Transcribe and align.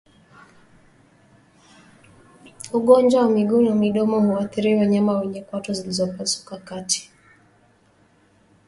Ugonjwa 2.73 3.21
wa 3.21 3.29
miguu 3.29 3.61
na 3.61 3.75
midomo 3.75 4.19
huathiri 4.21 4.75
wanyama 4.75 5.19
wenye 5.19 5.41
kwato 5.41 5.73
zilizopasuka 5.73 6.57
kati 6.57 7.11